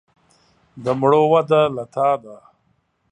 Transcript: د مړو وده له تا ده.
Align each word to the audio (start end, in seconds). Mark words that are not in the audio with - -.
د 0.83 0.85
مړو 0.99 1.21
وده 1.33 1.61
له 1.75 1.83
تا 1.93 2.09
ده. 2.23 2.37